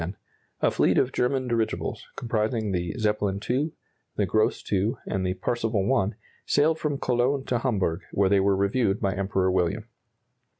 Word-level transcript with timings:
]On 0.01 0.07
April 0.63 0.71
22, 0.71 0.71
1910, 0.71 0.71
a 0.71 0.71
fleet 0.71 0.97
of 0.97 1.13
German 1.13 1.47
dirigibles, 1.47 2.05
comprising 2.15 2.71
the 2.71 2.93
"Zeppelin 2.97 3.39
II," 3.47 3.71
the 4.15 4.25
"Gross 4.25 4.63
II," 4.73 4.95
and 5.05 5.23
the 5.23 5.35
"Parseval 5.35 5.87
I," 5.93 6.15
sailed 6.43 6.79
from 6.79 6.97
Cologne 6.97 7.45
to 7.45 7.59
Hamburg, 7.59 8.01
where 8.11 8.27
they 8.27 8.39
were 8.39 8.55
reviewed 8.55 8.99
by 8.99 9.13
Emperor 9.13 9.51
William. 9.51 9.83